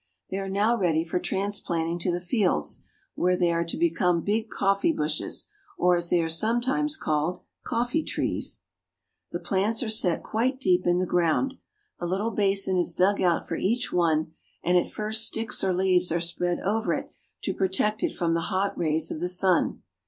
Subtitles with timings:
[0.31, 2.81] They are now ready for transplanting to the fields,
[3.13, 8.03] where they are to become big coflfee bushes, or, as they are sometimes called, coiTee
[8.07, 8.61] trees.
[8.63, 9.31] Picking Coffee Berries.
[9.31, 11.59] The plants are set quite deep in the ground.
[11.99, 14.33] A little basin is dug out for each one,
[14.63, 17.11] and at first sticks or leaves are spread over it
[17.43, 19.83] to protect it from the hot rays of the sun.